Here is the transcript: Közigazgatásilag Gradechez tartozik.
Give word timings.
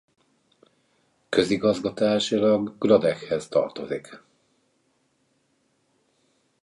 Közigazgatásilag 1.29 2.75
Gradechez 2.77 3.47
tartozik. 3.49 4.23